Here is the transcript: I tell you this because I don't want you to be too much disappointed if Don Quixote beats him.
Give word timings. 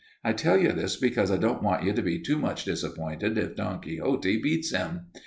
I 0.23 0.33
tell 0.33 0.57
you 0.59 0.71
this 0.71 0.95
because 0.95 1.29
I 1.29 1.37
don't 1.37 1.61
want 1.61 1.83
you 1.83 1.93
to 1.93 2.01
be 2.01 2.17
too 2.17 2.39
much 2.39 2.65
disappointed 2.65 3.37
if 3.37 3.55
Don 3.55 3.79
Quixote 3.81 4.41
beats 4.41 4.71
him. 4.73 5.01